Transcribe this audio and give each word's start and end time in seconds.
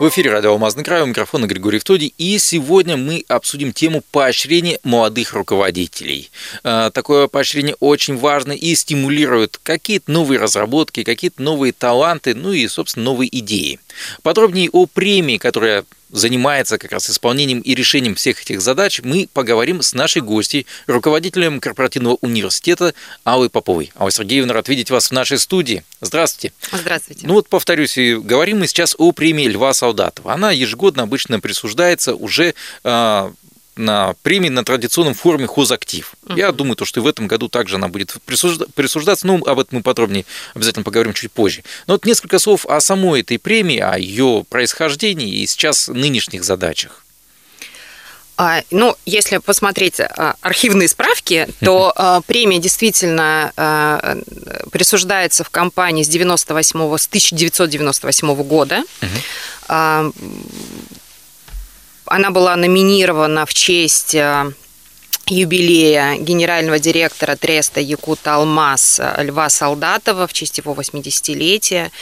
В 0.00 0.08
эфире 0.08 0.30
радио 0.30 0.52
«Алмазный 0.52 0.82
край», 0.82 1.02
у 1.02 1.06
микрофона 1.06 1.44
Григорий 1.44 1.78
Втоди, 1.78 2.14
и 2.16 2.38
сегодня 2.38 2.96
мы 2.96 3.22
обсудим 3.28 3.74
тему 3.74 4.02
поощрения 4.12 4.78
молодых 4.82 5.34
руководителей. 5.34 6.30
А, 6.64 6.88
такое 6.90 7.28
поощрение 7.28 7.76
очень 7.80 8.16
важно 8.16 8.52
и 8.52 8.74
стимулирует 8.74 9.60
какие-то 9.62 10.10
новые 10.10 10.40
разработки, 10.40 11.04
какие-то 11.04 11.42
новые 11.42 11.74
таланты, 11.74 12.34
ну 12.34 12.50
и, 12.50 12.66
собственно, 12.66 13.04
новые 13.04 13.28
идеи. 13.40 13.78
Подробнее 14.22 14.70
о 14.72 14.86
премии, 14.86 15.36
которая 15.36 15.84
занимается 16.12 16.78
как 16.78 16.92
раз 16.92 17.10
исполнением 17.10 17.60
и 17.60 17.74
решением 17.74 18.14
всех 18.14 18.42
этих 18.42 18.60
задач, 18.60 19.00
мы 19.02 19.28
поговорим 19.32 19.82
с 19.82 19.92
нашей 19.92 20.22
гостьей, 20.22 20.66
руководителем 20.86 21.60
корпоративного 21.60 22.18
университета 22.20 22.94
Аллой 23.24 23.50
Поповой. 23.50 23.92
Алла 23.98 24.10
Сергеевна, 24.10 24.52
рад 24.52 24.68
видеть 24.68 24.90
вас 24.90 25.08
в 25.08 25.12
нашей 25.12 25.38
студии. 25.38 25.84
Здравствуйте. 26.00 26.52
Здравствуйте. 26.72 27.26
Ну 27.26 27.34
вот 27.34 27.48
повторюсь, 27.48 27.96
говорим 27.96 28.60
мы 28.60 28.66
сейчас 28.66 28.94
о 28.98 29.12
премии 29.12 29.46
Льва 29.46 29.72
Солдатова. 29.72 30.32
Она 30.32 30.50
ежегодно 30.50 31.02
обычно 31.02 31.40
присуждается 31.40 32.14
уже 32.14 32.54
а, 32.84 33.32
на 33.80 34.14
премии 34.22 34.48
на 34.48 34.64
традиционном 34.64 35.14
форуме 35.14 35.46
«Хозактив». 35.46 36.14
Uh-huh. 36.24 36.38
Я 36.38 36.52
думаю, 36.52 36.76
то, 36.76 36.84
что 36.84 37.00
и 37.00 37.02
в 37.02 37.06
этом 37.06 37.26
году 37.26 37.48
также 37.48 37.76
она 37.76 37.88
будет 37.88 38.14
присуждаться, 38.24 39.26
но 39.26 39.36
об 39.36 39.58
этом 39.58 39.78
мы 39.78 39.82
подробнее 39.82 40.24
обязательно 40.54 40.84
поговорим 40.84 41.14
чуть 41.14 41.32
позже. 41.32 41.64
Но 41.86 41.94
вот 41.94 42.04
несколько 42.04 42.38
слов 42.38 42.66
о 42.66 42.80
самой 42.80 43.20
этой 43.20 43.38
премии, 43.38 43.78
о 43.78 43.98
ее 43.98 44.44
происхождении 44.48 45.42
и 45.42 45.46
сейчас 45.46 45.88
нынешних 45.88 46.44
задачах. 46.44 47.04
А, 48.36 48.62
ну, 48.70 48.96
если 49.04 49.36
посмотреть 49.36 50.00
а, 50.00 50.34
архивные 50.40 50.88
справки, 50.88 51.46
то 51.60 51.92
uh-huh. 51.94 52.22
премия 52.26 52.58
действительно 52.58 53.52
присуждается 54.72 55.44
в 55.44 55.50
компании 55.50 56.02
с, 56.02 56.08
98, 56.08 56.96
с 56.96 57.06
1998 57.06 58.34
года. 58.42 58.82
Она 62.10 62.32
была 62.32 62.56
номинирована 62.56 63.46
в 63.46 63.54
честь 63.54 64.16
э, 64.16 64.52
юбилея 65.28 66.16
генерального 66.16 66.80
директора 66.80 67.36
Треста 67.36 67.78
Якут 67.78 68.26
Алмаз 68.26 68.98
э, 68.98 69.22
Льва 69.22 69.48
Солдатова 69.48 70.26
в 70.26 70.32
честь 70.32 70.58
его 70.58 70.74
80-летия. 70.74 71.92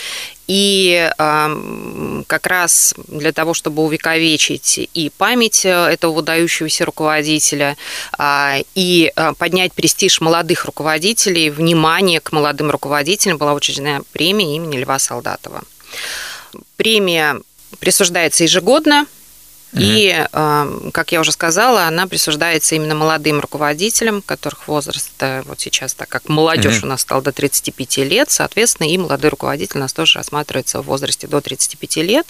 И 0.47 1.13
э, 1.19 2.23
как 2.27 2.47
раз 2.47 2.95
для 3.07 3.33
того, 3.33 3.53
чтобы 3.53 3.83
увековечить 3.83 4.89
и 4.95 5.13
память 5.15 5.67
э, 5.67 5.69
этого 5.69 6.13
выдающегося 6.15 6.87
руководителя, 6.87 7.77
э, 8.19 8.63
и 8.75 9.13
поднять 9.37 9.75
престиж 9.75 10.23
молодых 10.23 10.65
руководителей, 10.65 11.51
внимание 11.51 12.21
к 12.21 12.33
молодым 12.33 12.71
руководителям 12.71 13.37
была 13.37 13.53
учреждена 13.53 14.01
премия 14.13 14.57
имени 14.57 14.79
Льва 14.79 14.99
Солдатова. 14.99 15.65
Премия 16.79 17.43
присуждается 17.79 18.45
ежегодно 18.45 19.07
и, 19.73 20.25
как 20.93 21.13
я 21.13 21.21
уже 21.21 21.33
сказала, 21.33 21.85
она 21.85 22.07
присуждается 22.07 22.75
именно 22.75 22.95
молодым 22.95 23.41
руководителям, 23.41 24.23
которых 24.23 24.69
возраст 24.69 25.11
вот 25.45 25.61
сейчас, 25.61 25.95
так 25.95 26.09
как 26.09 26.29
молодежь 26.29 26.79
mm-hmm. 26.79 26.85
у 26.85 26.89
нас 26.89 27.03
стала 27.03 27.23
до 27.23 27.33
35 27.33 27.99
лет, 27.99 28.31
соответственно, 28.31 28.89
и 28.89 28.99
молодой 28.99 29.31
руководитель 29.31 29.79
у 29.79 29.81
нас 29.81 29.93
тоже 29.93 30.19
рассматривается 30.19 30.81
в 30.83 30.87
возрасте 30.87 31.27
до 31.27 31.41
35 31.41 31.97
лет, 31.97 32.27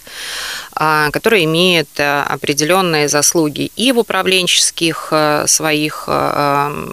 а, 0.72 1.10
который 1.10 1.44
имеет 1.44 1.88
э, 1.96 2.22
определенные 2.22 3.08
заслуги 3.08 3.70
и 3.76 3.92
в 3.92 3.98
управленческих 3.98 5.08
э, 5.10 5.44
своих 5.46 6.04
э, 6.06 6.88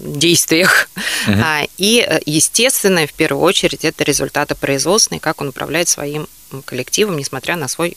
действиях, 0.00 0.88
mm-hmm. 1.26 1.70
и, 1.78 2.20
естественно, 2.26 3.06
в 3.06 3.12
первую 3.12 3.42
очередь, 3.42 3.84
это 3.84 4.04
результаты 4.04 4.54
производственные, 4.54 5.20
как 5.20 5.40
он 5.40 5.48
управляет 5.48 5.88
своим 5.88 6.28
коллективом, 6.64 7.16
несмотря 7.16 7.56
на 7.56 7.68
свой 7.68 7.96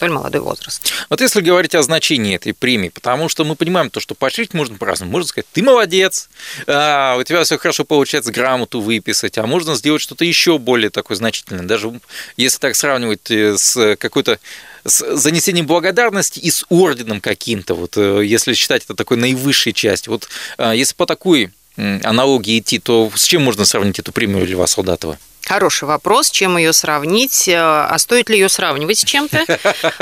столь 0.00 0.12
молодой 0.12 0.40
возраст. 0.40 0.90
Вот 1.10 1.20
если 1.20 1.42
говорить 1.42 1.74
о 1.74 1.82
значении 1.82 2.34
этой 2.34 2.54
премии, 2.54 2.88
потому 2.88 3.28
что 3.28 3.44
мы 3.44 3.54
понимаем 3.54 3.90
то, 3.90 4.00
что 4.00 4.14
поощрить 4.14 4.54
можно 4.54 4.78
по-разному. 4.78 5.12
Можно 5.12 5.28
сказать, 5.28 5.46
ты 5.52 5.62
молодец, 5.62 6.30
а, 6.66 7.18
у 7.18 7.22
тебя 7.22 7.44
все 7.44 7.58
хорошо 7.58 7.84
получается 7.84 8.32
грамоту 8.32 8.80
выписать, 8.80 9.36
а 9.36 9.46
можно 9.46 9.74
сделать 9.74 10.00
что-то 10.00 10.24
еще 10.24 10.56
более 10.56 10.88
такое 10.88 11.18
значительное. 11.18 11.64
Даже 11.64 12.00
если 12.38 12.58
так 12.58 12.76
сравнивать 12.76 13.30
э, 13.30 13.58
с 13.58 13.96
какой-то 13.96 14.38
с 14.86 15.16
занесением 15.18 15.66
благодарности 15.66 16.38
и 16.38 16.50
с 16.50 16.64
орденом 16.70 17.20
каким-то, 17.20 17.74
вот 17.74 17.98
э, 17.98 18.22
если 18.24 18.54
считать 18.54 18.84
это 18.84 18.94
такой 18.94 19.18
наивысшей 19.18 19.74
частью. 19.74 20.14
Вот 20.14 20.30
а, 20.56 20.74
если 20.74 20.94
по 20.94 21.04
такой 21.04 21.50
аналогии 21.76 22.58
идти, 22.58 22.78
то 22.78 23.10
с 23.14 23.24
чем 23.24 23.42
можно 23.42 23.66
сравнить 23.66 23.98
эту 23.98 24.12
премию 24.12 24.46
Льва 24.46 24.66
Солдатова? 24.66 25.18
Хороший 25.50 25.88
вопрос, 25.88 26.30
чем 26.30 26.58
ее 26.58 26.72
сравнить, 26.72 27.48
э, 27.48 27.56
а 27.56 27.98
стоит 27.98 28.30
ли 28.30 28.38
ее 28.38 28.48
сравнивать 28.48 28.98
с 28.98 29.04
чем-то? 29.04 29.44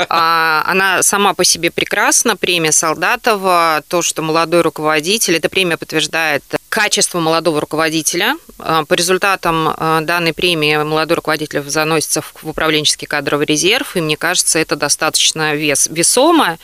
А, 0.09 0.63
она 0.65 1.01
сама 1.01 1.33
по 1.33 1.43
себе 1.43 1.71
прекрасна, 1.71 2.35
премия 2.35 2.71
Солдатова, 2.71 3.83
то, 3.87 4.01
что 4.01 4.21
молодой 4.21 4.61
руководитель, 4.61 5.37
эта 5.37 5.49
премия 5.49 5.77
подтверждает 5.77 6.43
качество 6.69 7.19
молодого 7.19 7.59
руководителя. 7.59 8.35
А, 8.59 8.85
по 8.85 8.93
результатам 8.93 9.73
а, 9.75 10.01
данной 10.01 10.33
премии 10.33 10.77
молодой 10.77 11.15
руководитель 11.15 11.61
заносится 11.67 12.21
в 12.21 12.35
управленческий 12.43 13.07
кадровый 13.07 13.45
резерв, 13.45 13.95
и 13.95 14.01
мне 14.01 14.15
кажется, 14.15 14.59
это 14.59 14.75
достаточно 14.75 15.55
вес, 15.55 15.87
весомо. 15.89 16.57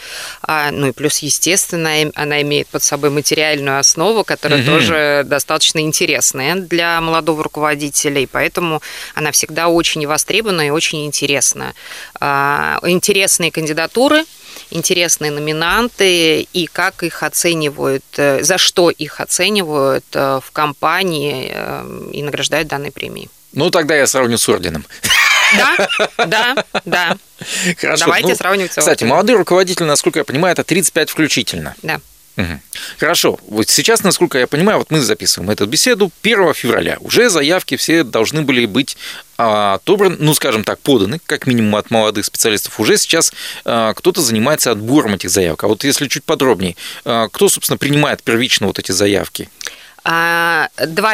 Ну 0.47 0.87
и 0.87 0.91
плюс, 0.91 1.19
естественно, 1.19 2.11
она 2.15 2.41
имеет 2.41 2.67
под 2.67 2.83
собой 2.83 3.09
материальную 3.09 3.79
основу, 3.79 4.23
которая 4.23 4.61
угу. 4.61 4.71
тоже 4.71 5.23
достаточно 5.25 5.79
интересная 5.79 6.55
для 6.55 7.01
молодого 7.01 7.43
руководителя, 7.43 8.21
и 8.21 8.25
поэтому 8.25 8.81
она 9.15 9.31
всегда 9.31 9.67
очень 9.67 10.05
востребована 10.05 10.67
и 10.67 10.69
очень 10.69 11.05
интересна. 11.05 11.73
А, 12.19 12.79
интересные 12.83 13.51
кандидатуры, 13.51 14.25
интересные 14.69 15.31
номинанты 15.31 16.41
и 16.41 16.67
как 16.67 17.03
их 17.03 17.23
оценивают, 17.23 18.03
э, 18.17 18.43
за 18.43 18.57
что 18.57 18.89
их 18.89 19.19
оценивают 19.19 19.94
э, 20.13 20.39
в 20.43 20.51
компании 20.51 21.51
э, 21.53 22.09
и 22.13 22.23
награждают 22.23 22.67
данной 22.67 22.91
премией. 22.91 23.29
Ну, 23.53 23.69
тогда 23.69 23.95
я 23.95 24.05
сравню 24.07 24.37
с 24.37 24.49
орденом. 24.49 24.85
Да, 25.57 25.87
да, 26.25 26.63
да. 26.83 27.17
Хорошо. 27.77 28.05
Давайте 28.05 28.29
ну, 28.29 28.35
сравнивать 28.35 28.71
Кстати, 28.71 29.03
молодой 29.03 29.37
руководитель, 29.37 29.85
насколько 29.85 30.19
я 30.19 30.25
понимаю, 30.25 30.53
это 30.53 30.63
35 30.63 31.09
включительно. 31.09 31.75
Да. 31.81 31.99
Угу. 32.37 32.59
Хорошо. 32.99 33.39
Вот 33.47 33.69
сейчас, 33.69 34.03
насколько 34.03 34.37
я 34.37 34.47
понимаю, 34.47 34.79
вот 34.79 34.91
мы 34.91 34.99
записываем 34.99 35.51
эту 35.51 35.67
беседу 35.67 36.11
1 36.21 36.53
февраля. 36.53 36.97
Уже 36.99 37.29
заявки 37.29 37.77
все 37.77 38.03
должны 38.03 38.41
были 38.41 38.65
быть 38.65 38.97
а, 39.37 39.75
отобраны, 39.75 40.17
ну, 40.19 40.33
скажем 40.33 40.65
так, 40.65 40.79
поданы, 40.79 41.21
как 41.25 41.47
минимум 41.47 41.77
от 41.77 41.91
молодых 41.91 42.25
специалистов. 42.25 42.77
Уже 42.79 42.97
сейчас 42.97 43.31
а, 43.63 43.93
кто-то 43.93 44.21
занимается 44.21 44.71
отбором 44.71 45.15
этих 45.15 45.29
заявок. 45.29 45.63
А 45.63 45.67
вот 45.67 45.85
если 45.85 46.09
чуть 46.09 46.25
подробнее, 46.25 46.75
а, 47.05 47.29
кто, 47.29 47.47
собственно, 47.47 47.77
принимает 47.77 48.21
первично 48.21 48.67
вот 48.67 48.79
эти 48.79 48.91
заявки? 48.91 49.49
Два 50.05 50.69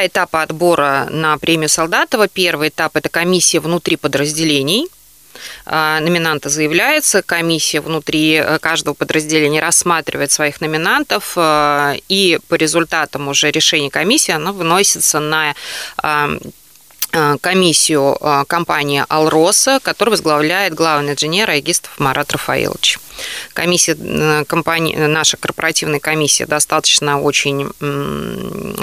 этапа 0.06 0.41
отбора 0.41 1.07
на 1.09 1.38
премию 1.38 1.69
Солдатова. 1.69 2.28
Первый 2.28 2.69
этап– 2.69 2.91
это 2.96 3.07
комиссия 3.09 3.59
внутри 3.59 3.96
подразделений– 3.96 4.88
а, 5.66 6.00
номинанта 6.00 6.50
заявляется, 6.50 7.22
комиссия 7.22 7.81
внутри 7.81 8.35
э, 8.35 8.59
каждого 8.59 8.94
подразделения 8.94 9.62
рассматривает 9.62 10.31
своих 10.31 10.62
номинантов, 10.62 11.34
э, 11.35 11.96
и 12.09 12.40
по 12.47 12.56
результатам 12.56 13.28
уже 13.28 13.51
решения 13.51 13.90
комиссии 13.90 14.31
она 14.31 14.51
выносится 14.51 15.19
на 15.19 15.51
а, 15.51 15.53
а, 16.03 16.38
комиссию 17.41 18.17
компании 18.47 19.03
«Алроса», 19.09 19.79
которую 19.81 20.13
возглавляет 20.13 20.73
главный 20.73 21.13
инженер 21.13 21.49
Айгистов 21.49 21.99
Марат 21.99 22.31
Рафаилович. 22.31 23.00
Комиссия, 23.53 23.95
э, 24.00 24.45
компания, 24.45 25.07
наша 25.07 25.38
корпоративная 25.38 26.00
комиссия 26.00 26.45
достаточно 26.45 27.21
очень 27.21 27.69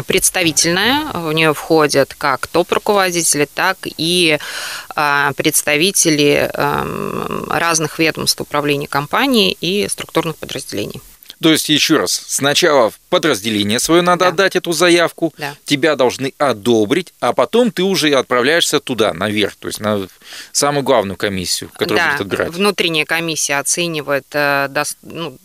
представительная. 0.07 1.11
В 1.13 1.33
нее 1.33 1.55
входят 1.55 2.15
как 2.17 2.47
топ-руководители, 2.47 3.49
так 3.53 3.79
и 3.85 4.39
представители 5.37 6.51
эм, 6.53 7.47
разных 7.51 7.99
ведомств 7.99 8.41
управления 8.41 8.89
компанией 8.89 9.57
и 9.61 9.89
структурных 9.89 10.37
подразделений. 10.37 11.01
То 11.41 11.53
есть, 11.53 11.69
еще 11.69 11.99
раз, 11.99 12.13
сначала 12.27 12.91
в 12.91 12.99
подразделение 13.11 13.79
свое 13.79 14.03
надо 14.03 14.25
да. 14.25 14.29
отдать 14.29 14.57
эту 14.57 14.73
заявку, 14.73 15.33
да. 15.39 15.55
тебя 15.65 15.95
должны 15.95 16.35
одобрить, 16.39 17.13
а 17.21 17.33
потом 17.33 17.71
ты 17.71 17.83
уже 17.83 18.11
отправляешься 18.15 18.81
туда, 18.81 19.13
наверх, 19.13 19.55
то 19.57 19.69
есть 19.69 19.81
на 19.81 20.09
самую 20.53 20.83
главную 20.83 21.17
комиссию, 21.17 21.71
которая 21.75 22.05
да, 22.05 22.11
будет 22.13 22.21
отбирать. 22.21 22.49
внутренняя 22.51 23.05
комиссия 23.05 23.59
оценивает 23.59 24.27
э, 24.33 24.69
ну, 25.03 25.39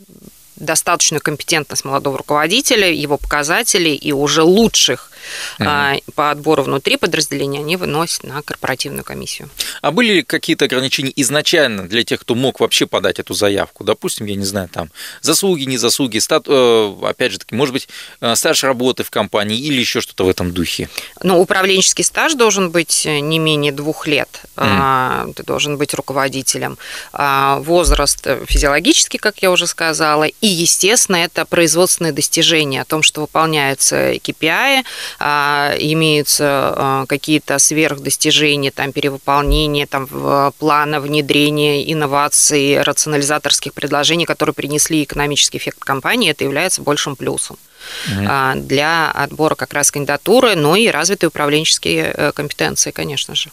достаточную 0.56 1.22
компетентность 1.22 1.86
молодого 1.86 2.18
руководителя, 2.18 2.92
его 2.92 3.18
показателей 3.18 3.96
и 3.96 4.12
уже 4.12 4.44
лучших 4.44 5.12
mm-hmm. 5.60 6.04
по 6.16 6.32
отбору 6.32 6.64
внутри 6.64 6.98
подразделения 6.98 7.60
они 7.60 7.76
выносят 7.76 8.24
на 8.24 8.42
корпоративную 8.42 9.04
комиссию. 9.04 9.50
А 9.82 9.92
были 9.92 10.14
ли 10.14 10.24
какие-то 10.24 10.66
ограничения 10.66 11.14
изначально 11.16 11.88
для 11.88 12.04
тех, 12.04 12.22
кто 12.22 12.36
мог 12.36 12.60
вообще 12.60 12.86
подать 12.88 13.20
эту 13.20 13.34
заявку? 13.34 13.84
Допустим, 13.84 14.26
я 14.26 14.36
не 14.36 14.46
знаю, 14.46 14.70
там 14.70 14.90
заслуги, 15.22 15.64
не 15.64 15.78
заслуги, 15.78 16.20
стат... 16.20 16.46
Э, 16.48 16.94
опять 17.04 17.32
же 17.32 17.40
таки, 17.40 17.56
может 17.56 17.74
быть, 17.74 17.88
э, 18.22 18.36
стаж 18.36 18.64
работы 18.64 19.04
в 19.04 19.10
компании 19.10 19.60
или 19.60 19.80
еще 19.80 20.02
что-то 20.02 20.26
в 20.26 20.30
этом 20.30 20.52
духе? 20.52 20.90
Ну, 21.22 21.40
управленческий 21.40 22.04
стаж 22.04 22.34
должен 22.34 22.72
быть 22.72 23.06
не 23.06 23.40
менее 23.40 23.72
двух 23.72 24.08
лет. 24.08 24.42
Mm. 24.56 25.34
Ты 25.34 25.44
должен 25.44 25.78
быть 25.78 25.94
руководителем. 25.94 26.78
А, 27.12 27.60
возраст 27.60 28.26
физиологический, 28.48 29.20
как 29.20 29.40
я 29.42 29.52
уже 29.52 29.68
сказала, 29.68 30.24
и, 30.24 30.48
естественно, 30.48 31.18
это 31.18 31.46
производственные 31.46 32.14
достижения 32.14 32.82
о 32.82 32.86
том, 32.86 33.04
что 33.04 33.22
выполняются 33.22 34.14
KPI, 34.14 34.84
а, 34.84 34.84
имеются 35.20 36.46
а, 36.46 37.06
какие-то 37.08 37.60
сверхдостижения, 37.60 38.72
там, 38.72 38.92
перевыполнения 38.92 39.86
там, 39.86 40.08
плана 40.58 41.00
внедрения 41.00 41.92
инноваций, 41.92 42.82
рационализаторских 42.82 43.74
предложений, 43.74 44.26
которые 44.26 44.54
принесли 44.54 45.04
экономический 45.04 45.58
эффект 45.58 45.80
компании, 45.80 46.32
это 46.32 46.44
является 46.44 46.82
большим 46.82 47.16
плюсом 47.16 47.58
для 48.56 49.12
отбора 49.12 49.56
как 49.56 49.74
раз 49.74 49.92
кандидатуры, 49.92 50.56
но 50.56 50.76
и 50.76 50.88
развитые 50.88 51.28
управленческие 51.28 52.14
э, 52.16 52.32
компетенции, 52.32 52.92
конечно 52.92 53.36
же. 53.36 53.50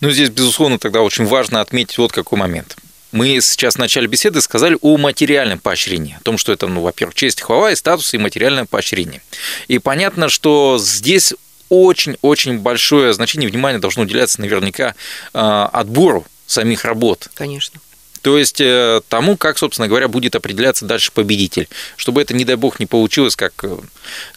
Ну, 0.00 0.10
здесь, 0.10 0.30
безусловно, 0.30 0.78
тогда 0.78 1.02
очень 1.02 1.26
важно 1.26 1.60
отметить 1.60 1.98
вот 1.98 2.12
какой 2.12 2.38
момент. 2.38 2.76
Мы 3.14 3.40
сейчас 3.40 3.76
в 3.76 3.78
начале 3.78 4.08
беседы 4.08 4.40
сказали 4.40 4.76
о 4.80 4.96
материальном 4.96 5.60
поощрении, 5.60 6.16
о 6.18 6.24
том, 6.24 6.36
что 6.36 6.52
это, 6.52 6.66
ну, 6.66 6.80
во-первых, 6.80 7.14
честь, 7.14 7.42
хвала 7.42 7.70
и 7.70 7.76
статус, 7.76 8.12
и 8.12 8.18
материальное 8.18 8.64
поощрение. 8.64 9.22
И 9.68 9.78
понятно, 9.78 10.28
что 10.28 10.78
здесь 10.80 11.32
очень-очень 11.68 12.58
большое 12.58 13.12
значение, 13.12 13.48
внимание 13.48 13.78
должно 13.78 14.02
уделяться 14.02 14.40
наверняка 14.40 14.96
а, 15.32 15.66
отбору 15.66 16.26
самих 16.48 16.84
работ. 16.84 17.28
Конечно. 17.34 17.80
То 18.20 18.36
есть 18.36 18.60
э, 18.60 19.00
тому, 19.08 19.36
как, 19.36 19.58
собственно 19.58 19.86
говоря, 19.86 20.08
будет 20.08 20.34
определяться 20.34 20.84
дальше 20.84 21.12
победитель. 21.12 21.68
Чтобы 21.96 22.20
это, 22.20 22.34
не 22.34 22.44
дай 22.44 22.56
бог, 22.56 22.80
не 22.80 22.86
получилось, 22.86 23.36
как 23.36 23.52
э, 23.62 23.76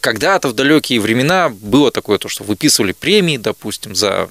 когда-то 0.02 0.50
в 0.50 0.54
далекие 0.54 1.00
времена 1.00 1.50
было 1.50 1.90
такое, 1.90 2.20
то, 2.20 2.30
что 2.30 2.44
выписывали 2.44 2.92
премии, 2.92 3.38
допустим, 3.38 3.96
за 3.96 4.30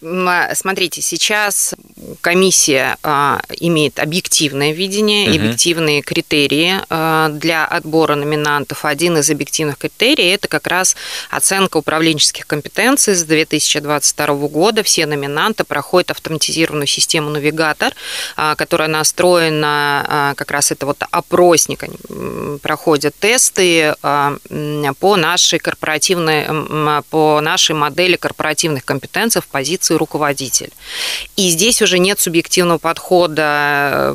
Смотрите, 0.00 1.00
сейчас 1.00 1.74
комиссия 2.20 2.96
а, 3.02 3.40
имеет 3.60 4.00
объективное 4.00 4.72
видение, 4.72 5.28
угу. 5.28 5.36
объективные 5.36 6.02
критерии 6.02 6.74
а, 6.88 7.28
для 7.28 7.64
отбора 7.64 8.16
номинантов. 8.16 8.84
Один 8.84 9.18
из 9.18 9.30
объективных 9.30 9.78
критерий– 9.78 10.28
это 10.34 10.48
как 10.48 10.66
раз 10.66 10.96
оценка 11.30 11.76
управленческих 11.76 12.46
компетенций 12.46 13.14
с 13.14 13.22
2022 13.22 14.26
года. 14.48 14.82
Все 14.82 15.06
номинанты 15.06 15.64
проходят 15.64 16.10
автоматизированную 16.10 16.88
систему 16.88 17.30
«Навигатор», 17.30 17.94
а, 18.36 18.56
которая 18.56 18.88
настроена, 18.88 20.34
как 20.36 20.50
раз 20.50 20.72
это 20.72 20.86
вот 20.86 21.02
опросник, 21.10 21.84
проходят 22.60 23.14
тесты 23.18 23.94
по 24.00 25.16
нашей 25.16 25.58
корпоративной, 25.58 27.02
по 27.10 27.40
нашей 27.40 27.74
модели 27.74 28.16
корпоративных 28.16 28.84
компетенций 28.84 29.40
в 29.42 29.46
позицию 29.62 29.98
руководитель. 29.98 30.72
И 31.36 31.48
здесь 31.50 31.82
уже 31.82 32.00
нет 32.00 32.18
субъективного 32.18 32.78
подхода 32.78 34.12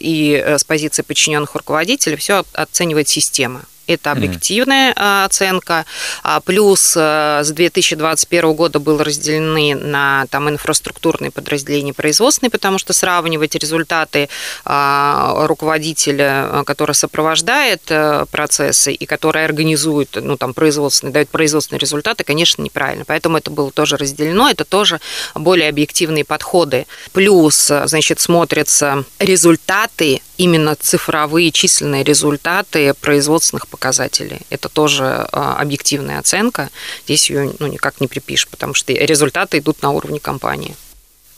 и 0.00 0.42
э, 0.42 0.56
с 0.56 0.64
позиции 0.64 1.02
подчиненных 1.02 1.54
руководителей, 1.54 2.16
все 2.16 2.44
оценивает 2.54 3.08
система. 3.08 3.60
Это 3.86 4.12
объективная 4.12 4.92
mm-hmm. 4.92 5.24
оценка. 5.24 5.86
А 6.22 6.40
плюс 6.40 6.94
э, 6.96 7.42
с 7.42 7.50
2021 7.50 8.52
года 8.54 8.78
было 8.78 9.04
разделены 9.04 9.74
на 9.74 10.26
там, 10.30 10.48
инфраструктурные 10.48 11.30
подразделения 11.30 11.92
производственные, 11.92 12.50
потому 12.50 12.78
что 12.78 12.92
сравнивать 12.92 13.54
результаты 13.54 14.28
а, 14.64 15.46
руководителя, 15.46 16.62
который 16.66 16.94
сопровождает 16.94 17.82
процессы 18.30 18.92
и 18.92 19.06
который 19.06 19.44
организует 19.44 20.16
ну, 20.20 20.36
там, 20.36 20.54
производственные, 20.54 21.12
дает 21.12 21.28
производственные 21.28 21.80
результаты, 21.80 22.24
конечно, 22.24 22.62
неправильно. 22.62 23.04
Поэтому 23.04 23.38
это 23.38 23.50
было 23.50 23.70
тоже 23.70 23.96
разделено. 23.96 24.48
Это 24.48 24.64
тоже 24.64 25.00
более 25.34 25.68
объективные 25.68 26.24
подходы. 26.24 26.86
Плюс, 27.12 27.70
значит, 27.84 28.20
смотрятся 28.20 29.04
результаты 29.18 30.22
именно 30.42 30.74
цифровые 30.74 31.52
численные 31.52 32.02
результаты 32.02 32.94
производственных 32.94 33.68
показателей. 33.68 34.40
Это 34.50 34.68
тоже 34.68 35.04
а, 35.04 35.56
объективная 35.60 36.18
оценка. 36.18 36.70
Здесь 37.04 37.30
ее 37.30 37.52
ну, 37.60 37.68
никак 37.68 38.00
не 38.00 38.08
припишешь, 38.08 38.48
потому 38.48 38.74
что 38.74 38.92
результаты 38.92 39.58
идут 39.58 39.82
на 39.82 39.90
уровне 39.90 40.18
компании. 40.18 40.74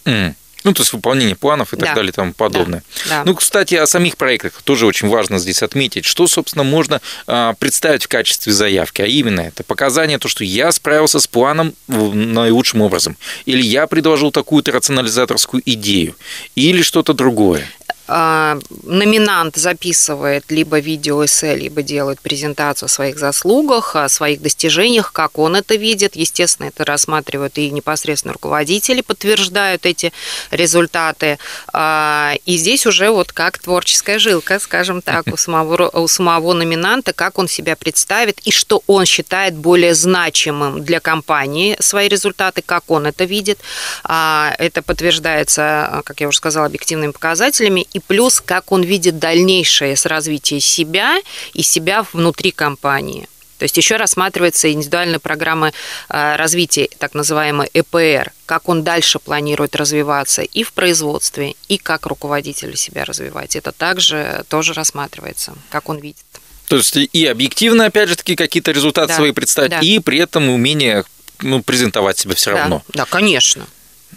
Mm. 0.05 0.35
Ну, 0.65 0.73
то 0.73 0.81
есть 0.81 0.95
выполнение 0.95 1.37
планов 1.37 1.75
и 1.75 1.77
так 1.77 1.91
да. 1.91 1.95
далее 1.95 2.11
и 2.11 2.15
тому 2.15 2.33
подобное. 2.33 2.83
Да. 3.05 3.19
Да. 3.19 3.23
Ну, 3.27 3.35
кстати, 3.35 3.75
о 3.75 3.87
самих 3.87 4.17
проектах 4.17 4.62
тоже 4.62 4.87
очень 4.87 5.09
важно 5.09 5.39
здесь 5.39 5.62
отметить, 5.62 6.07
что, 6.07 6.27
собственно, 6.27 6.65
можно 6.65 7.03
а, 7.27 7.53
представить 7.59 8.05
в 8.05 8.09
качестве 8.09 8.55
заявки, 8.55 9.03
а 9.03 9.07
именно 9.07 9.43
это 9.43 9.62
показание, 9.62 10.19
то, 10.19 10.29
что 10.29 10.43
я 10.43 10.73
справился 10.73 11.21
с 11.21 11.27
планом 11.27 11.75
наилучшим 11.87 12.81
образом, 12.81 13.19
или 13.45 13.61
я 13.61 13.87
предложил 13.87 14.31
такую-то 14.31 14.73
рационализаторскую 14.73 15.62
идею, 15.67 16.17
или 16.55 16.81
что-то 16.81 17.12
другое. 17.12 17.69
А, 18.06 18.59
номинант 18.83 19.56
записывает 19.56 20.51
либо 20.51 20.79
видео 20.79 21.25
эссе, 21.25 21.55
либо 21.55 21.83
делает 21.83 22.21
презентацию 22.21 22.87
о 22.87 22.91
своих 22.91 23.19
заслугах, 23.19 23.97
о 23.97 24.09
своих 24.09 24.43
достижениях, 24.43 25.12
как 25.12 25.39
он 25.39 25.56
это 25.56 25.77
видит. 25.77 26.15
Естественно, 26.15 26.67
это 26.67 26.85
рассматривают 26.85 27.56
и 27.56 27.71
непосредственно 27.71 28.35
руководители, 28.35 29.01
подтверждают 29.01 29.87
эти 29.87 30.12
результаты. 30.51 31.39
А, 31.73 32.35
и 32.45 32.56
здесь 32.59 32.87
уже 32.87 33.11
вот 33.11 33.33
как 33.33 33.59
творческая 33.59 34.19
жилка, 34.19 34.59
скажем 34.59 35.00
так, 35.00 35.27
у 35.33 35.37
самого, 35.37 35.89
у 35.89 36.07
самого 36.07 36.53
номинанта, 36.53 37.15
как 37.15 37.39
он 37.39 37.49
себя 37.49 37.75
представит 37.75 38.39
и 38.41 38.50
что 38.50 38.83
он 38.87 39.07
считает 39.07 39.55
более 39.55 39.95
значимым 39.95 40.85
для 40.85 41.00
компании 41.00 41.77
свои 41.81 42.09
результаты, 42.09 42.61
как 42.61 42.91
он 42.91 43.07
это 43.07 43.25
видит. 43.25 43.61
А, 44.03 44.55
это 44.59 44.83
подтверждается, 44.83 46.03
как 46.05 46.21
я 46.21 46.29
уже 46.29 46.37
сказала, 46.37 46.67
объективными 46.67 47.12
показателями 47.12 47.87
и 47.94 48.00
плюс, 48.00 48.41
как 48.41 48.73
он 48.73 48.82
видит 48.82 49.19
дальнейшее 49.19 49.96
с 49.96 50.05
развития 50.05 50.61
себя 50.61 51.17
и 51.55 51.62
себя 51.62 52.05
внутри 52.12 52.50
компании. 52.50 53.29
То 53.58 53.62
есть 53.62 53.76
еще 53.76 53.96
рассматривается 53.96 54.70
индивидуальная 54.70 55.20
программа 55.20 55.73
э, 56.08 56.37
развития, 56.37 56.88
так 56.99 57.14
называемая 57.14 57.70
ЭПР, 57.73 58.32
как 58.46 58.69
он 58.69 58.82
дальше 58.82 59.20
планирует 59.20 59.76
развиваться 59.76 60.43
и 60.43 60.64
в 60.64 60.73
производстве, 60.73 61.55
и 61.69 61.79
как 61.79 62.06
руководитель 62.06 62.76
себя 62.76 63.05
развивать. 63.05 63.55
Это 63.55 63.70
также 63.70 64.44
тоже 64.49 64.75
рассматривается, 64.75 65.54
как 65.71 65.88
он 65.88 65.99
видит. 65.99 66.25
То 66.69 66.76
есть 66.76 66.97
и 66.97 67.26
объективно, 67.26 67.87
опять 67.87 68.09
же 68.09 68.16
таки, 68.16 68.35
какие-то 68.35 68.73
результаты 68.73 69.09
да, 69.09 69.16
свои 69.16 69.30
представить, 69.30 69.71
да. 69.71 69.80
и 69.80 70.00
при 70.00 70.19
этом 70.19 70.49
умение 70.50 71.04
ну, 71.40 71.62
презентовать 71.62 72.19
себя 72.19 72.35
все 72.35 72.52
да, 72.52 72.59
равно. 72.59 72.83
Да, 72.88 73.04
конечно. 73.04 73.66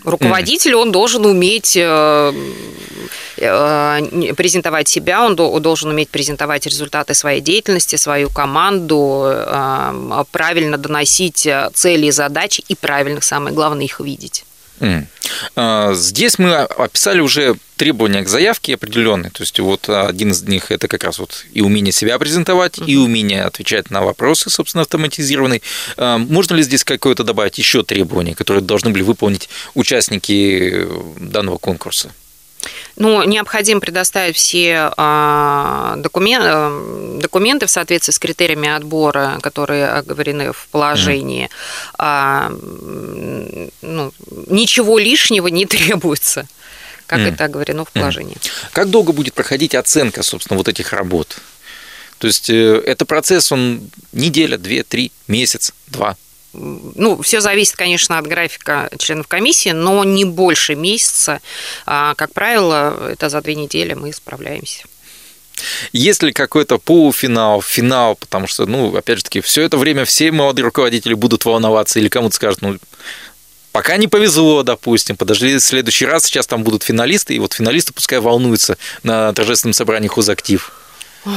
Руководитель, 0.04 0.76
он 0.76 0.92
должен 0.92 1.26
уметь 1.26 1.76
э, 1.78 2.34
э, 3.38 4.34
презентовать 4.36 4.88
себя, 4.88 5.26
он 5.26 5.36
должен 5.36 5.90
уметь 5.90 6.10
презентовать 6.10 6.66
результаты 6.66 7.14
своей 7.14 7.42
деятельности, 7.42 7.96
свою 7.96 8.30
команду, 8.30 9.24
э, 9.28 10.24
правильно 10.32 10.78
доносить 10.78 11.48
цели 11.74 12.08
и 12.08 12.12
задачи 12.12 12.64
и 12.68 12.76
правильно, 12.76 13.22
самое 13.22 13.56
главное, 13.56 13.86
их 13.86 14.00
видеть. 14.00 14.47
А, 15.56 15.94
здесь 15.94 16.40
мы 16.40 16.56
описали 16.56 17.20
уже 17.20 17.56
требования 17.76 18.24
к 18.24 18.28
заявке 18.28 18.74
определенные. 18.74 19.32
То 19.32 19.44
есть 19.44 19.60
вот 19.60 19.90
один 19.90 20.32
из 20.32 20.42
них 20.44 20.72
это 20.72 20.88
как 20.88 21.04
раз 21.04 21.20
вот 21.20 21.46
и 21.54 21.62
умение 21.62 21.92
себя 21.92 22.18
презентовать, 22.18 22.80
и 22.86 22.96
умение 22.98 23.44
отвечать 23.44 23.90
на 23.90 24.02
вопросы, 24.02 24.50
собственно, 24.50 24.82
автоматизированный. 24.82 25.62
А, 25.98 26.18
можно 26.18 26.56
ли 26.56 26.64
здесь 26.64 26.84
какое-то 26.84 27.24
добавить 27.24 27.58
еще 27.58 27.84
требования, 27.84 28.36
которые 28.36 28.64
должны 28.64 28.90
были 28.90 29.04
выполнить 29.04 29.50
участники 29.76 30.88
данного 31.20 31.58
конкурса? 31.58 32.12
Ну, 32.98 33.24
необходимо 33.24 33.80
предоставить 33.80 34.36
все 34.36 34.92
а, 34.98 35.96
документы, 35.98 36.48
э, 36.50 37.20
документы 37.22 37.68
в 37.68 37.70
соответствии 37.70 38.12
с 38.12 38.18
критериями 38.18 38.70
отбора, 38.70 39.38
которые 39.42 39.88
оговорены 39.88 40.52
в 40.52 40.68
положении. 40.72 41.50
Mm. 42.00 43.72
Ну, 43.84 44.12
ничего 44.48 44.98
лишнего 44.98 45.48
не 45.48 45.66
требуется 45.68 46.48
как 47.06 47.20
mm. 47.20 47.34
это 47.34 47.46
оговорено 47.46 47.86
в 47.86 47.92
положении. 47.92 48.36
Mm. 48.36 48.52
Как 48.74 48.90
долго 48.90 49.14
будет 49.14 49.34
проходить 49.34 49.76
оценка, 49.76 50.24
собственно, 50.24 50.58
вот 50.58 50.68
этих 50.68 50.92
работ? 50.92 51.38
То 52.18 52.28
есть 52.28 52.50
э, 52.50 52.84
это 52.86 53.06
процесс, 53.06 53.52
он 53.52 53.90
неделя, 54.12 54.58
две, 54.58 54.84
три, 54.84 55.12
месяц, 55.28 55.72
два? 55.88 56.18
Ну, 56.58 57.22
все 57.22 57.42
зависит, 57.42 57.76
конечно, 57.76 58.18
от 58.18 58.28
графика 58.28 58.90
членов 58.98 59.28
комиссии, 59.28 59.70
но 59.70 60.04
не 60.04 60.26
больше 60.26 60.76
месяца. 60.76 61.42
А, 61.86 62.16
как 62.16 62.34
правило, 62.34 63.10
это 63.12 63.30
за 63.30 63.42
две 63.42 63.56
недели 63.56 63.94
мы 63.94 64.12
справляемся. 64.14 64.84
Есть 65.92 66.22
ли 66.22 66.34
какой-то 66.34 66.78
полуфинал, 66.78 67.62
финал, 67.62 68.16
потому 68.16 68.48
что, 68.48 68.66
ну, 68.66 68.96
опять 68.96 69.18
же 69.18 69.24
таки, 69.24 69.42
все 69.42 69.64
это 69.64 69.78
время 69.78 70.06
все 70.06 70.32
молодые 70.32 70.66
руководители 70.66 71.16
будут 71.16 71.46
волноваться 71.46 72.00
или 72.00 72.10
кому-то 72.10 72.36
скажут, 72.36 72.62
ну, 72.62 72.78
Пока 73.78 73.98
не 73.98 74.08
повезло, 74.08 74.64
допустим, 74.64 75.16
подожди 75.16 75.56
в 75.56 75.60
следующий 75.60 76.08
раз, 76.08 76.24
сейчас 76.24 76.48
там 76.48 76.64
будут 76.64 76.82
финалисты, 76.82 77.36
и 77.36 77.40
вот 77.40 77.54
финалисты 77.54 77.94
пускай 77.94 78.20
волнуются 78.20 78.76
на 79.04 79.32
торжественном 79.34 79.74
собрании 79.74 80.08
хозактив. 80.08 80.72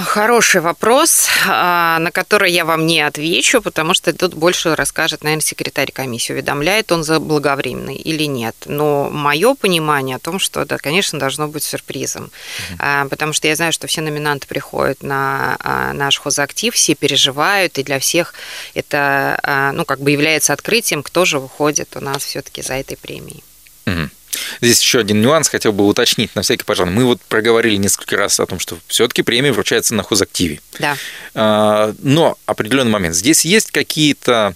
Хороший 0.04 0.60
вопрос, 0.60 1.28
а, 1.48 1.98
на 1.98 2.10
который 2.10 2.52
я 2.52 2.64
вам 2.64 2.86
не 2.86 3.00
отвечу, 3.00 3.60
потому 3.60 3.94
что 3.94 4.12
тут 4.12 4.34
больше 4.34 4.74
расскажет, 4.76 5.24
наверное, 5.24 5.42
секретарь 5.42 5.90
комиссии, 5.90 6.32
уведомляет 6.32 6.92
он 6.92 7.02
заблаговременный 7.02 7.96
или 7.96 8.24
нет. 8.24 8.54
Но 8.66 9.10
мое 9.10 9.54
понимание 9.54 10.16
о 10.16 10.18
том, 10.18 10.38
что 10.38 10.60
это, 10.60 10.78
конечно, 10.78 11.18
должно 11.18 11.48
быть 11.48 11.64
сюрпризом, 11.64 12.30
угу. 12.70 13.08
потому 13.08 13.32
что 13.32 13.48
я 13.48 13.56
знаю, 13.56 13.72
что 13.72 13.86
все 13.86 14.00
номинанты 14.00 14.46
приходят 14.46 15.02
на 15.02 15.56
а, 15.58 15.92
наш 15.92 16.20
хозактив, 16.20 16.74
все 16.74 16.94
переживают, 16.94 17.78
и 17.78 17.82
для 17.82 17.98
всех 17.98 18.34
это, 18.74 19.72
ну, 19.74 19.84
как 19.84 20.00
бы 20.00 20.10
является 20.10 20.52
открытием, 20.52 21.02
кто 21.02 21.24
же 21.24 21.38
выходит 21.38 21.96
у 21.96 22.00
нас 22.00 22.24
все-таки 22.24 22.62
за 22.62 22.74
этой 22.74 22.96
премией. 22.96 23.42
Угу. 23.86 24.10
Здесь 24.60 24.80
еще 24.80 25.00
один 25.00 25.20
нюанс 25.20 25.48
хотел 25.48 25.72
бы 25.72 25.86
уточнить 25.86 26.34
на 26.34 26.42
всякий 26.42 26.64
пожар. 26.64 26.86
Мы 26.86 27.04
вот 27.04 27.20
проговорили 27.22 27.76
несколько 27.76 28.16
раз 28.16 28.40
о 28.40 28.46
том, 28.46 28.58
что 28.58 28.78
все-таки 28.86 29.22
премия 29.22 29.52
вручается 29.52 29.94
на 29.94 30.02
хозактиве. 30.02 30.60
Да. 30.78 30.96
А, 31.34 31.94
но 32.02 32.38
определенный 32.46 32.90
момент. 32.90 33.14
Здесь 33.14 33.44
есть 33.44 33.70
какие-то 33.70 34.54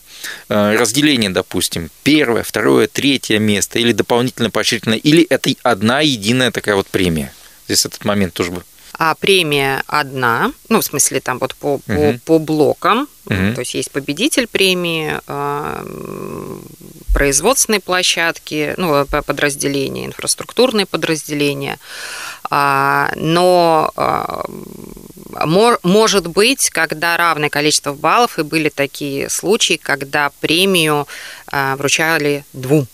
а, 0.49 0.77
разделения, 0.77 1.31
допустим, 1.31 1.91
первое, 2.03 2.43
второе, 2.43 2.87
третье 2.87 3.39
место 3.39 3.79
или 3.79 3.93
дополнительно 3.93 4.51
поощрительное, 4.51 4.99
или 4.99 5.25
это 5.25 5.51
одна 5.63 6.01
единая 6.01 6.51
такая 6.51 6.77
вот 6.77 6.87
премия? 6.87 7.33
Здесь 7.67 7.87
этот 7.87 8.05
момент 8.05 8.35
тоже 8.35 8.51
бы 8.51 8.63
а 8.97 9.15
премия 9.15 9.83
одна, 9.87 10.53
ну, 10.69 10.81
в 10.81 10.85
смысле, 10.85 11.21
там 11.21 11.39
вот 11.39 11.55
по, 11.55 11.79
по, 11.79 11.93
угу. 11.93 12.19
по 12.25 12.39
блокам, 12.39 13.09
угу. 13.27 13.55
то 13.55 13.61
есть 13.61 13.75
есть 13.75 13.91
победитель 13.91 14.47
премии, 14.47 15.21
а, 15.27 15.85
производственные 17.13 17.81
площадки, 17.81 18.75
ну, 18.77 19.05
подразделения, 19.07 20.07
инфраструктурные 20.07 20.87
подразделения, 20.87 21.79
а, 22.51 23.11
но 23.17 23.91
а, 23.97 24.45
может 25.83 26.29
быть, 26.29 26.71
когда 26.71 27.17
равное 27.17 27.49
количество 27.49 27.93
баллов, 27.93 28.39
и 28.39 28.43
были 28.43 28.69
такие 28.69 29.29
случаи, 29.29 29.81
когда 29.83 30.31
премию 30.41 31.09
вручали 31.51 32.45
двум. 32.53 32.87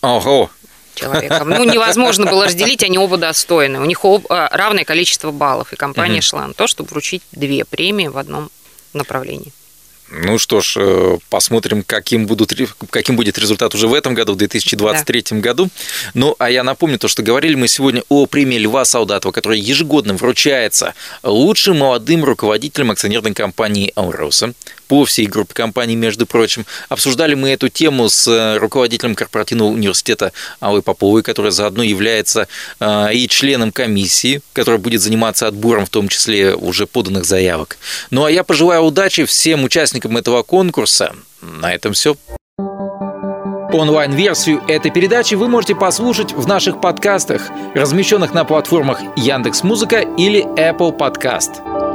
Ого, 0.00 0.50
человеком. 0.94 1.48
Ну, 1.48 1.64
невозможно 1.64 2.26
было 2.26 2.44
разделить, 2.46 2.82
они 2.82 2.98
оба 2.98 3.16
достойны. 3.16 3.80
У 3.80 3.84
них 3.84 4.04
оба 4.04 4.48
равное 4.52 4.84
количество 4.84 5.30
баллов, 5.30 5.72
и 5.72 5.76
компания 5.76 6.16
угу. 6.16 6.22
шла 6.22 6.46
на 6.46 6.54
то, 6.54 6.66
чтобы 6.66 6.90
вручить 6.90 7.22
две 7.32 7.64
премии 7.64 8.08
в 8.08 8.18
одном 8.18 8.50
направлении. 8.92 9.52
Ну 10.14 10.38
что 10.38 10.60
ж, 10.60 10.76
э, 10.78 11.18
посмотрим, 11.30 11.82
каким, 11.82 12.26
будут, 12.26 12.52
каким 12.90 13.16
будет 13.16 13.38
результат 13.38 13.74
уже 13.74 13.88
в 13.88 13.94
этом 13.94 14.12
году, 14.12 14.34
в 14.34 14.36
2023 14.36 15.24
да. 15.30 15.36
году. 15.36 15.70
Ну, 16.12 16.36
а 16.38 16.50
я 16.50 16.62
напомню 16.62 16.98
то, 16.98 17.08
что 17.08 17.22
говорили 17.22 17.54
мы 17.54 17.66
сегодня 17.66 18.02
о 18.10 18.26
премии 18.26 18.58
Льва 18.58 18.84
Солдатова, 18.84 19.32
которая 19.32 19.58
ежегодно 19.58 20.12
вручается 20.12 20.94
лучшим 21.22 21.78
молодым 21.78 22.24
руководителям 22.24 22.90
акционерной 22.90 23.32
компании 23.32 23.90
«Ауроса» 23.94 24.52
по 24.88 25.04
всей 25.04 25.26
группе 25.26 25.54
компаний, 25.54 25.96
между 25.96 26.26
прочим. 26.26 26.66
Обсуждали 26.88 27.34
мы 27.34 27.50
эту 27.50 27.68
тему 27.68 28.08
с 28.08 28.26
э, 28.28 28.58
руководителем 28.58 29.14
корпоративного 29.14 29.68
университета 29.68 30.32
Аллой 30.60 30.82
Поповой, 30.82 31.22
которая 31.22 31.52
заодно 31.52 31.82
является 31.82 32.48
э, 32.80 33.14
и 33.14 33.28
членом 33.28 33.72
комиссии, 33.72 34.42
которая 34.52 34.80
будет 34.80 35.00
заниматься 35.00 35.46
отбором, 35.46 35.86
в 35.86 35.90
том 35.90 36.08
числе 36.08 36.54
уже 36.54 36.86
поданных 36.86 37.24
заявок. 37.24 37.78
Ну 38.10 38.24
а 38.24 38.30
я 38.30 38.44
пожелаю 38.44 38.82
удачи 38.82 39.24
всем 39.24 39.64
участникам 39.64 40.16
этого 40.16 40.42
конкурса. 40.42 41.14
На 41.40 41.72
этом 41.74 41.92
все. 41.92 42.16
Онлайн-версию 43.72 44.62
этой 44.68 44.90
передачи 44.90 45.34
вы 45.34 45.48
можете 45.48 45.74
послушать 45.74 46.32
в 46.32 46.46
наших 46.46 46.80
подкастах, 46.80 47.48
размещенных 47.74 48.34
на 48.34 48.44
платформах 48.44 49.00
Яндекс.Музыка 49.16 50.00
или 50.00 50.44
Apple 50.58 50.96
Podcast. 50.96 51.91